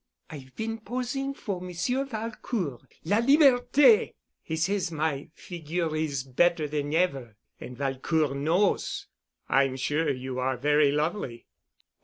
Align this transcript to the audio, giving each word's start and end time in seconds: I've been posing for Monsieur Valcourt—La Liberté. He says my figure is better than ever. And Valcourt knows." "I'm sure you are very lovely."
I've 0.31 0.55
been 0.55 0.79
posing 0.79 1.35
for 1.35 1.61
Monsieur 1.61 2.05
Valcourt—La 2.05 3.17
Liberté. 3.21 4.15
He 4.41 4.55
says 4.55 4.91
my 4.91 5.29
figure 5.35 5.95
is 5.95 6.23
better 6.23 6.67
than 6.67 6.95
ever. 6.95 7.35
And 7.59 7.77
Valcourt 7.77 8.35
knows." 8.35 9.05
"I'm 9.47 9.75
sure 9.75 10.09
you 10.09 10.39
are 10.39 10.57
very 10.57 10.91
lovely." 10.91 11.45